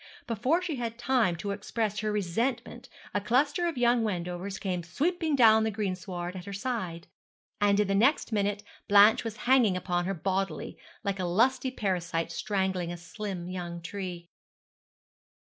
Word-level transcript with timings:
Before 0.25 0.63
she 0.63 0.77
had 0.77 0.97
time 0.97 1.35
to 1.35 1.51
express 1.51 1.99
her 1.99 2.11
resentment 2.11 2.89
a 3.13 3.21
cluster 3.21 3.67
of 3.67 3.77
young 3.77 4.01
Wendovers 4.03 4.57
came 4.57 4.81
sweeping 4.81 5.35
down 5.35 5.63
the 5.63 5.69
greensward 5.69 6.35
at 6.35 6.45
her 6.45 6.53
side, 6.53 7.05
and 7.59 7.79
in 7.79 7.87
the 7.87 7.93
next 7.93 8.31
minute 8.31 8.63
Blanche 8.87 9.23
was 9.23 9.37
hanging 9.45 9.77
upon 9.77 10.05
her 10.05 10.15
bodily, 10.15 10.75
like 11.03 11.19
a 11.19 11.25
lusty 11.25 11.69
parasite 11.69 12.31
strangling 12.31 12.91
a 12.91 12.97
slim 12.97 13.47
young 13.47 13.79
tree. 13.79 14.27